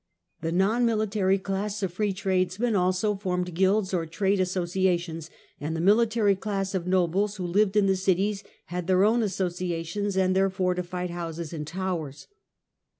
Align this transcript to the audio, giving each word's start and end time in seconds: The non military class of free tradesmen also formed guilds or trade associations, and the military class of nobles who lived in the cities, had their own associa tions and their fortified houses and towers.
The 0.41 0.51
non 0.51 0.83
military 0.83 1.37
class 1.37 1.83
of 1.83 1.93
free 1.93 2.11
tradesmen 2.11 2.75
also 2.75 3.13
formed 3.13 3.53
guilds 3.53 3.93
or 3.93 4.07
trade 4.07 4.39
associations, 4.39 5.29
and 5.59 5.75
the 5.75 5.79
military 5.79 6.35
class 6.35 6.73
of 6.73 6.87
nobles 6.87 7.35
who 7.35 7.45
lived 7.45 7.77
in 7.77 7.85
the 7.85 7.95
cities, 7.95 8.43
had 8.65 8.87
their 8.87 9.03
own 9.03 9.19
associa 9.19 9.85
tions 9.85 10.17
and 10.17 10.35
their 10.35 10.49
fortified 10.49 11.11
houses 11.11 11.53
and 11.53 11.67
towers. 11.67 12.25